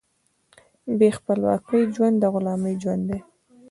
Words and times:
بې 0.97 1.09
خپلواکۍ 1.17 1.81
ژوند 1.95 2.15
د 2.19 2.23
غلامۍ 2.33 2.75
ژوند 2.83 3.03
دی. 3.09 3.19